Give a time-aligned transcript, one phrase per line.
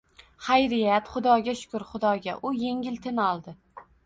[0.43, 3.57] -Hayriyat, xudoga shukr, xudoga.– U yengil tin oldi.